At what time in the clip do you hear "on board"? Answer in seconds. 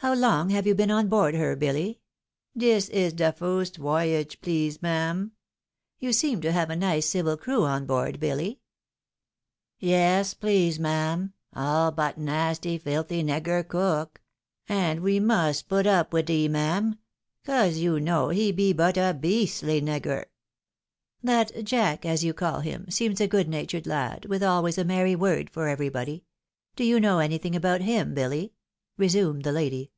0.92-1.34, 7.64-8.20